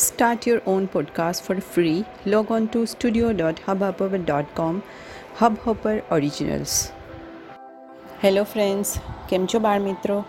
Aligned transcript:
Start 0.00 0.46
your 0.46 0.60
own 0.66 0.88
podcast 0.88 1.40
for 1.40 1.58
free. 1.58 2.04
Log 2.26 2.50
on 2.50 2.68
to 2.68 2.86
studio.hubhopper.com. 2.86 4.82
Hubhopper 5.38 5.94
Originals. 6.10 6.92
Hello 8.24 8.42
friends 8.44 8.90
કેમ 9.28 9.46
છો 9.46 9.58
બાળ 9.58 9.80
મિત્રો 9.80 10.24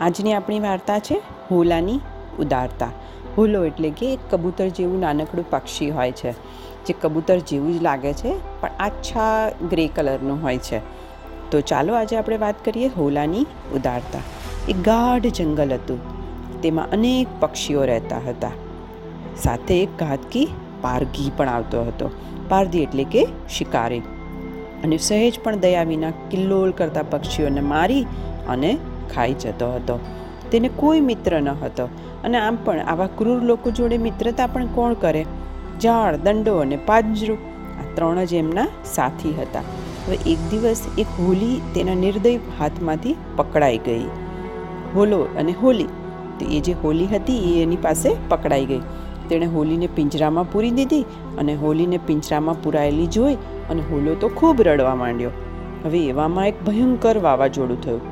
આજની 0.00 0.32
આપણી 0.32 0.60
વાર્તા 0.60 0.98
છે 0.98 1.16
હોલાની 1.50 2.00
ઉદારતા 2.38 2.88
હોલો 3.36 3.64
એટલે 3.64 3.90
કે 3.90 4.12
એક 4.12 4.18
કબૂતર 4.30 4.68
જેવું 4.68 5.00
નાનકડું 5.00 5.50
પક્ષી 5.50 5.90
હોય 5.90 6.10
છે 6.12 6.32
જે 6.86 6.92
કબૂતર 7.02 7.38
જેવું 7.38 7.78
જ 7.78 7.82
લાગે 7.82 8.12
છે, 8.12 8.32
પણ 8.60 8.70
આછા 8.80 9.50
ગ્રે 9.68 9.86
કલરનું 9.88 10.42
હોય 10.42 10.58
છે 10.58 10.80
તો 11.50 11.60
ચાલો 11.60 11.94
આજે 11.94 12.16
આપણે 12.16 12.36
વાત 12.36 12.64
કરીએ 12.64 12.88
હોલાની 12.88 13.46
ઉદારતા 13.74 14.20
એક 14.68 14.76
ગાઢ 14.82 15.26
જંગલ 15.26 15.72
હતું 15.72 16.00
તેમાં 16.60 16.90
અનેક 16.90 17.28
પક્ષીઓ 17.40 17.84
રહેતા 17.84 18.20
હતા 18.26 18.52
સાથે 19.36 19.82
એક 19.82 19.98
ઘાતકી 19.98 20.48
પારઘી 20.80 21.32
પણ 21.36 21.48
આવતો 21.48 21.82
હતો. 21.82 22.10
પારધી 22.48 22.82
એટલે 22.82 23.04
કે 23.04 23.26
શિકારી. 23.50 23.98
અને 24.84 24.96
સહેજ 24.96 25.40
પણ 25.44 25.56
દયા 25.56 25.82
વિના 25.82 26.10
કિલ્લોલ 26.10 26.70
કરતા 26.70 27.02
પક્ષીઓને 27.02 27.60
મારી 27.60 28.06
અને 28.48 28.78
ખાઈ 29.14 29.32
જતો 29.32 29.72
હતો. 29.72 29.98
તેને 30.50 30.70
કોઈ 30.76 31.00
મિત્ર 31.00 31.40
ન 31.40 31.48
હતો. 31.48 31.88
અને 32.24 32.38
આમ 32.38 32.58
પણ 32.64 32.80
આવા 32.80 33.06
ક્રૂર 33.06 33.42
લોકો 33.42 33.70
જોડે 33.70 33.98
મિત્રતા 33.98 34.46
પણ 34.46 34.66
કોણ 34.66 34.94
કરે? 34.94 35.26
ઝાડ, 35.80 36.16
દંડો 36.16 36.56
અને 36.56 36.76
પાંજરું 36.76 37.38
આ 37.78 37.94
ત્રણ 37.94 38.24
જ 38.24 38.34
એમના 38.34 38.68
સાથી 38.84 39.34
હતા. 39.40 39.60
હવે 40.06 40.16
એક 40.16 40.38
દિવસ 40.50 40.80
એક 40.98 41.06
હોલી 41.06 41.60
તેના 41.74 41.94
નિર્દય 41.94 42.36
હાથમાંથી 42.36 43.16
પકડાઈ 43.36 43.78
ગઈ. 43.78 44.04
હોલો 44.94 45.18
અને 45.38 45.52
હોલી. 45.52 45.88
તો 46.40 46.46
એ 46.50 46.60
જે 46.60 46.72
હોલી 46.72 47.06
હતી 47.06 47.58
એ 47.58 47.62
એની 47.62 47.76
પાસે 47.76 48.16
પકડાઈ 48.28 48.64
ગઈ. 48.64 48.80
તેણે 49.32 49.50
હોલીને 49.56 49.88
પિંજરામાં 49.98 50.50
પૂરી 50.54 50.74
દીધી 50.78 51.04
અને 51.42 51.54
હોલીને 51.64 51.98
પિંજરામાં 52.10 52.62
પૂરાયેલી 52.66 53.10
જોઈ 53.18 53.36
અને 53.70 53.82
હોલો 53.90 54.14
તો 54.24 54.32
ખૂબ 54.40 54.64
રડવા 54.68 54.96
માંડ્યો. 55.02 55.32
હવે 55.84 56.00
એવામાં 56.14 56.48
એક 56.52 56.64
ભયંકર 56.66 57.16
વાવાઝોડું 57.26 57.82
થયું. 57.84 58.02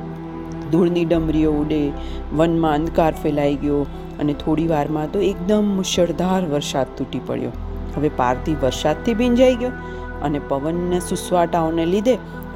ધૂળની 0.71 1.05
ડમરીઓ 1.05 1.51
ઉડે, 1.61 1.81
વનમાં 2.33 2.73
અંધકાર 2.73 3.13
ફેલાઈ 3.23 3.55
ગયો 3.63 3.79
અને 4.19 4.33
થોડી 4.43 4.67
વારમાં 4.67 5.11
તો 5.15 5.23
એકદમ 5.29 5.71
મુશળધાર 5.77 6.41
વરસાદ 6.53 6.93
તૂટી 6.97 7.23
પડ્યો. 7.29 7.53
હવે 7.95 8.11
પારથી 8.19 8.57
વરસાદથી 8.61 9.15
ભીંજાઈ 9.21 9.57
ગયો 9.63 9.71
અને 10.27 10.39
પવનના 10.49 11.01
સુસવાટાઓને 11.07 11.85
લીધે 11.85 12.15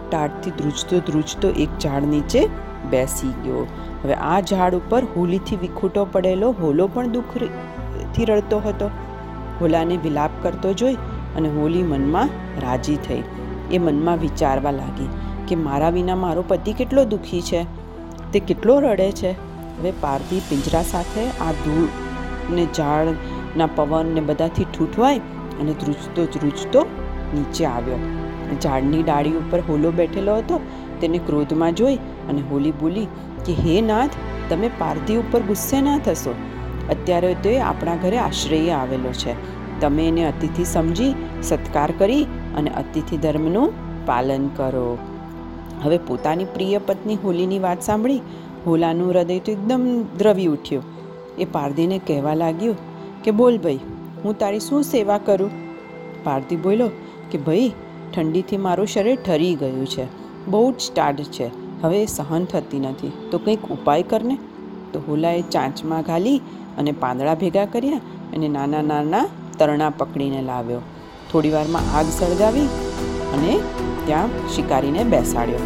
ટાટથી 0.10 0.56
ધ્રુજતો 0.60 1.02
ધ્રુજતો 1.10 1.52
એક 1.66 1.82
ઝાડ 1.86 2.08
નીચે 2.14 2.42
બેસી 2.92 3.34
ગયો. 3.44 3.66
હવે 4.04 4.16
આ 4.32 4.40
ઝાડ 4.52 4.80
ઉપર 4.82 5.02
હોલીથી 5.16 5.62
વિખૂટો 5.66 6.06
પડેલો 6.16 6.52
હોલો 6.62 6.88
પણ 6.96 7.16
દુઃખ 7.16 7.38
થી 8.16 8.26
રડતો 8.26 8.60
હતો. 8.60 8.90
હોલાને 9.62 9.98
વિલાપ 9.98 10.30
કરતો 10.42 10.74
જોઈ 10.74 10.94
અને 11.36 11.50
હોલી 11.50 11.84
મનમાં 11.84 12.30
રાજી 12.62 12.96
થઈ. 12.96 13.24
એ 13.72 13.78
મનમાં 13.78 14.18
વિચારવા 14.18 14.72
લાગી 14.72 15.10
કે 15.48 15.56
મારા 15.56 15.90
વિના 15.90 16.16
મારો 16.16 16.44
પતિ 16.48 16.74
કેટલો 16.74 17.04
દુઃખી 17.04 17.42
છે. 17.42 17.64
તે 18.34 18.40
કેટલો 18.40 18.80
રડે 18.80 19.12
છે. 19.12 19.32
હવે 19.80 19.92
પારધી 19.92 20.40
પિંજરા 20.40 20.82
સાથે 20.82 21.28
આ 21.28 21.52
ધૂળ 21.52 21.88
ને 22.56 22.68
ઝાડના 22.78 23.66
પવન 23.66 24.06
ને 24.06 24.22
બધાથી 24.22 24.64
ઠૂઠવાય 24.64 25.20
અને 25.62 25.74
ધ્રુજતો 25.74 26.26
ધ્રુજતો 26.26 26.86
નીચે 27.34 27.66
આવ્યો. 27.66 27.98
ઝાડની 28.64 29.04
ડાળી 29.04 29.32
ઉપર 29.32 29.60
હોલો 29.60 29.92
બેઠેલો 29.92 30.36
હતો. 30.36 30.60
તેને 31.02 31.18
ક્રોધમાં 31.18 31.76
જોઈ 31.76 31.96
અને 32.30 32.42
હોલી 32.42 32.72
બોલી 32.72 33.06
કે, 33.46 33.54
હે 33.54 33.82
નાથ, 33.82 34.10
તમે 34.50 34.70
પારધી 34.80 35.18
ઉપર 35.18 35.40
ગુસ્સે 35.42 35.82
ના 35.82 35.98
થશો. 35.98 36.36
અત્યારે 36.90 37.36
તો 37.44 37.50
એ 37.50 37.60
આપણા 37.60 37.96
ઘરે 37.96 38.18
આશ્રય 38.18 38.70
આવેલો 38.70 39.12
છે. 39.12 39.56
તમે 39.82 40.08
એને 40.08 40.26
અતિથિ 40.26 40.64
સમજી, 40.64 41.16
સત્કાર 41.44 41.94
કરી 41.98 42.24
અને 42.56 42.70
અતિથિ 42.70 43.18
ધર્મનું 43.18 43.74
પાલન 44.06 44.48
કરો. 44.48 44.98
હવે 45.84 45.98
પોતાની 45.98 46.46
પ્રિય 46.46 46.78
પત્ની 46.78 47.16
હોલીની 47.16 47.60
વાત 47.60 47.82
સાંભળી, 47.82 48.22
હોલાનું 48.68 49.10
હૃદય 49.10 49.40
તો 49.40 49.52
એકદમ 49.52 50.06
દ્રવી 50.18 50.46
ઉઠ્યું. 50.46 50.84
એ 51.38 51.46
પારધીને 51.46 51.98
કહેવા 52.08 52.34
લાગ્યું 52.34 52.76
કે, 53.24 53.32
બોલ 53.32 53.58
ભાઈ, 53.58 53.80
હું 54.24 54.38
તારી 54.38 54.60
શું 54.60 54.84
સેવા 54.84 55.18
કરું? 55.18 55.52
પારધી 56.24 56.56
બોલ્યો 56.56 56.90
કે, 57.32 57.38
ભાઈ, 57.38 57.72
ઠંડીથી 58.14 58.58
મારું 58.58 58.88
શરીર 58.88 59.18
ઠરી 59.26 59.56
ગયું 59.56 59.86
છે. 59.86 60.06
બહુ 60.48 60.72
જ 60.72 60.76
ટાઢ 60.96 61.16
છે. 61.16 61.82
હવે 61.82 62.06
સહન 62.06 62.46
થતી 62.46 62.80
નથી. 62.80 63.12
તો 63.32 63.38
કંઈક 63.38 63.64
ઉપાય 63.64 64.04
કરને? 64.04 64.38
તો 64.96 65.06
હોલાએ 65.08 65.42
ચાંચમાં 65.42 66.02
ઘાલી 66.02 66.38
અને 66.78 66.92
પાંદડા 66.92 67.36
ભેગા 67.36 67.66
કર્યા 67.66 67.98
અને 68.36 68.48
નાના 68.48 68.82
નાના 68.82 69.26
તરણા 69.60 69.90
પકડીને 69.90 70.42
લાવ્યો. 70.42 70.82
થોડી 71.32 71.50
વારમાં 71.50 71.98
આગ 71.98 72.06
સળગાવી 72.20 72.68
અને 73.36 73.60
ત્યાં 74.06 74.30
શિકારીને 74.56 75.04
બેસાડ્યો. 75.04 75.58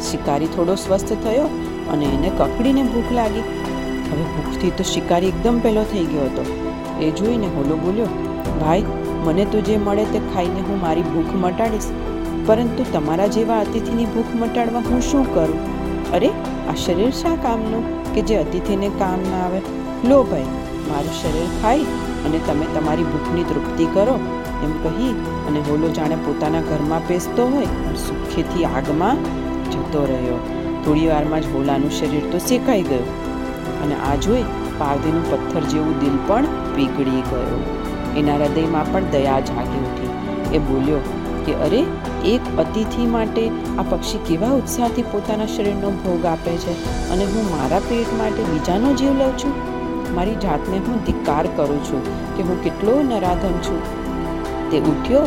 શિકારી 0.00 0.46
થોડો 0.46 0.74
સ્વસ્થ 0.74 1.12
થયો 1.24 1.44
અને 1.92 2.04
એને 2.04 2.30
કકડીને 2.38 2.82
ભૂખ 2.82 3.12
લાગી. 3.12 3.44
હવે 4.10 4.22
ભૂખથી 4.22 4.70
તો 4.70 4.84
શિકારી 4.84 5.26
એકદમ 5.26 5.60
પહેલો 5.60 5.82
થઈ 5.92 6.04
ગયો 6.04 6.20
હતો. 6.20 6.44
એ 7.00 7.10
જોઈને 7.10 7.46
હોલો 7.46 7.76
બોલ્યો, 7.76 8.06
ભાઈ, 8.60 8.84
મને 9.24 9.44
તો 9.44 9.60
જે 9.60 9.76
મળે 9.76 10.04
તે 10.04 10.18
ખાઈને 10.18 10.60
હું 10.60 10.80
મારી 10.80 11.02
ભૂખ 11.02 11.34
મટાડીશ. 11.34 11.90
પરંતુ 12.46 12.86
તમારા 12.92 13.26
જેવા 13.26 13.60
અતિથિની 13.60 14.04
ભૂખ 14.04 14.36
મટાડવા 14.36 14.80
હું 14.80 15.02
શું 15.02 15.34
કરું? 15.34 16.12
અરે, 16.12 16.28
આ 16.70 16.74
શરીર 16.86 17.10
શા 17.10 17.36
કામનું? 17.42 18.01
કે 18.14 18.24
જે 18.28 18.38
અતિથિને 18.44 18.88
કામ 19.02 19.26
ના 19.30 19.42
આવે. 19.46 19.60
લો 20.10 20.18
ભાઈ, 20.30 20.48
મારું 20.88 21.14
શરીર 21.20 21.50
ખાઈ 21.62 21.84
અને 22.26 22.38
તમે 22.48 22.66
તમારી 22.74 23.10
ભૂખની 23.12 23.46
તૃપ્તિ 23.50 23.86
કરો, 23.94 24.16
એમ 24.64 24.72
કહી 24.82 25.12
અને 25.48 25.60
હોલો 25.68 25.92
જાણે 25.98 26.16
પોતાના 26.26 26.64
ઘરમાં 26.70 27.06
પેસતો 27.10 27.46
હોય 27.54 27.94
સુખેથી 28.06 28.66
આગમાં 28.72 29.22
જતો 29.72 30.02
રહ્યો. 30.10 30.38
થોડી 30.84 31.08
વારમાં 31.12 31.44
જ 31.44 31.54
હોલાનું 31.54 31.92
શરીર 31.98 32.24
તો 32.34 32.42
શેકાઈ 32.48 32.84
ગયું 32.90 33.08
અને 33.84 33.96
આ 34.10 34.14
જોઈ 34.26 34.44
પારધીનું 34.80 35.24
પથ્થર 35.30 35.64
જેવું 35.72 35.96
દિલ 36.02 36.16
પણ 36.28 36.46
પીગળી 36.76 37.24
ગયું. 37.32 37.64
એના 38.20 38.38
હૃદયમાં 38.40 38.86
પણ 38.92 39.10
દયા 39.16 39.40
જાગી 39.50 39.82
ઉઠી. 39.88 40.12
એ 40.56 40.58
બોલ્યો 40.68 41.02
કે 41.46 41.52
અરે, 41.52 41.84
એક 42.24 42.58
અતિથિ 42.58 43.06
માટે 43.06 43.48
આ 43.78 43.82
પક્ષી 43.82 44.18
કેવા 44.18 44.50
ઉત્સાહથી 44.50 45.02
પોતાના 45.02 45.46
શરીરનો 45.46 45.90
ભોગ 45.90 46.26
આપે 46.26 46.50
છે 46.50 46.74
અને 47.10 47.24
હું 47.24 47.50
મારા 47.50 47.78
પેટ 47.78 48.18
માટે 48.18 48.42
બીજાનો 48.42 48.92
જીવ 48.92 49.12
લઉં 49.12 49.38
છું? 49.38 49.72
મારી 50.14 50.34
જાતને 50.34 50.78
હું 50.78 51.04
ધિક્કાર 51.04 51.46
કરું 51.56 51.84
છું 51.84 52.36
કે 52.36 52.42
હું 52.42 52.64
કેટલો 52.64 53.02
નરાધમ 53.02 53.58
છું. 53.58 53.80
તે 54.70 54.78
ઉઠ્યો 54.78 55.20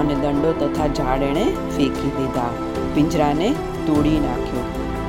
અને 0.00 0.14
દંડો 0.14 0.54
તથા 0.60 0.86
ઝાડ 0.86 1.22
એણે 1.22 1.44
ફેંકી 1.44 2.12
દીધા. 2.18 2.50
પિંજરાને 2.94 3.50
તોડી 3.86 4.10
નાખ્યો 4.10 4.60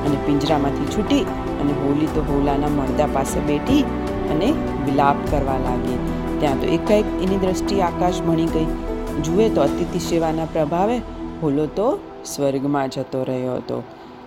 અને 0.06 0.16
પિંજરામાંથી 0.26 0.86
છૂટી 0.86 1.20
અને 1.60 1.72
હોલી 1.72 2.06
તો 2.06 2.20
હોલાના 2.20 2.68
મરદા 2.68 3.06
પાસે 3.12 3.40
બેઠી 3.40 3.82
અને 4.30 4.52
વિલાપ 4.86 5.16
કરવા 5.30 5.52
લાગી. 5.52 5.98
ત્યાં 6.40 6.60
તો 6.60 6.66
એકાએક 6.66 7.04
એની 7.22 7.38
દ્રષ્ટિ 7.38 7.80
આકાશ 7.80 8.22
ભણી 8.22 8.46
ગઈ. 8.46 8.66
જુએ 9.22 9.48
તો 9.48 9.62
અતિથિ 9.62 9.98
સેવાના 9.98 10.44
પ્રભાવે 10.44 10.96
હોલો 11.42 11.66
તો 11.66 11.98
સ્વર્ગમાં 12.24 12.88
જતો 12.88 13.24
રહ્યો 13.24 13.56
હતો. 13.56 13.82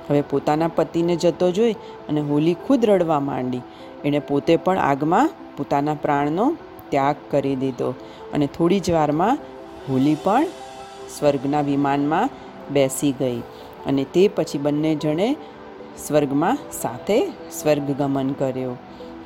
હવે 0.09 0.22
પોતાના 0.22 0.68
પતિને 0.68 1.16
જતો 1.16 1.52
જોઈ 1.52 1.72
અને 2.09 2.22
હોલી 2.22 2.53
ખુદ 2.53 2.86
રડવા 2.86 3.20
માંડી. 3.20 3.62
એણે 4.06 4.20
પોતે 4.20 4.58
પણ 4.58 4.78
આગમાં 4.78 5.30
પોતાના 5.58 5.94
પ્રાણનો 5.94 6.58
ત્યાગ 6.90 7.16
કરી 7.31 7.56
દીધો 7.56 7.90
અને 8.34 8.47
થોડી 8.47 8.80
જ 8.80 8.92
વારમાં 8.92 9.38
હોલી 9.90 10.18
પણ 10.24 10.46
સ્વર્ગના 11.20 11.62
વિમાનમાં 11.62 12.30
બેસી 12.72 13.12
ગઈ 13.12 13.40
અને 13.86 14.03
તે 14.03 14.28
પછી 14.28 14.58
બંને 14.58 14.96
જણે 14.96 15.36
સ્વર્ગમાં 16.08 16.58
સાથે 16.72 17.18
સ્વર્ગ 17.52 17.88
ગમન 17.97 18.31
કર્યો. 18.31 18.76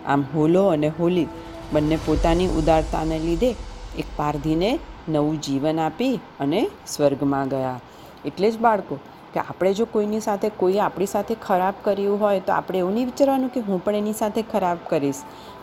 આમ 0.08 0.22
હોલો 0.36 0.68
અને 0.68 0.88
હોલી 0.88 1.28
બંને 1.74 1.98
પોતાની 2.06 2.48
ઉદારતાને 2.48 3.20
લીધે 3.20 3.56
એક 4.00 4.06
પારધીને 4.18 4.80
નવું 5.10 5.42
જીવન 5.42 5.80
આપી 5.80 6.20
અને 6.40 6.70
સ્વર્ગમાં 6.88 7.48
ગયા. 7.48 7.80
એટલે 8.26 8.52
જ 8.52 8.60
બાળકો, 8.60 8.96
કે 9.34 9.40
આપણે 9.40 9.74
જો 9.74 9.86
કોઈની 9.86 10.20
સાથે, 10.20 10.50
કોઈ 10.50 10.78
આપણી 10.78 11.06
સાથે 11.06 11.36
ખરાબ 11.36 11.74
કર્યું 11.84 12.20
હોય, 12.20 12.40
તો 12.40 12.54
આપણે 12.54 12.80
એવું 12.80 12.94
નહીં 12.94 13.06
વિચારવાનું 13.06 13.50
કે 13.50 13.60
હું 13.60 13.84
પણ 13.84 13.96
એની 13.96 14.14
સાથે 14.14 14.42
ખરાબ 14.42 14.78
કરીશ. 14.90 15.16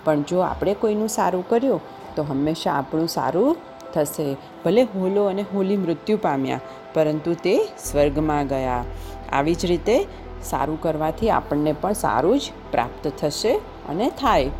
પણ 0.05 0.23
જો 0.23 0.38
આપણે 0.38 0.75
કોઈનું 0.75 1.08
સારું 1.08 1.49
કર્યું, 1.49 1.81
તો 2.17 2.23
હંમેશા 2.23 2.73
આપણું 2.73 3.08
સારું 3.08 3.56
થશે. 3.94 4.37
ભલે 4.64 4.82
હોલો 4.82 5.25
અને 5.25 5.44
હોલી 5.55 5.76
મૃત્યુ 5.76 6.17
પામ્યા, 6.17 6.61
પરંતુ 6.94 7.34
તે 7.34 7.69
સ્વર્ગમાં 7.79 8.46
ગયા. 8.46 8.84
આવી 9.32 9.55
જ 9.55 9.67
રીતે 9.67 10.06
સારું 10.43 10.81
કરવાથી 10.81 11.31
આપણને 11.31 11.73
પણ 11.73 11.93
સારું 11.93 12.38
જ 12.38 12.43
પ્રાપ્ત 12.70 13.12
થશે 13.19 13.56
અને 13.88 14.11
થાય. 14.20 14.50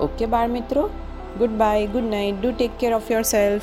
ઓકે 0.00 0.26
બાળ 0.26 0.48
મિત્રો 0.48 0.90
goodbye, 1.50 1.86
good 1.86 2.04
night, 2.04 2.40
do 2.40 2.50
take 2.50 2.70
care 2.78 2.94
of 2.94 3.10
yourself 3.22 3.62